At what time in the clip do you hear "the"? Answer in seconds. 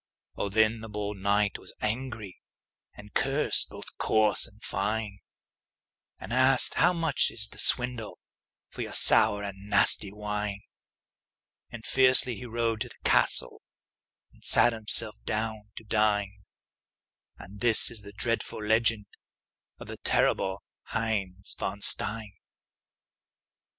0.81-0.89, 7.49-7.59, 12.89-12.97, 18.01-18.11, 19.85-19.97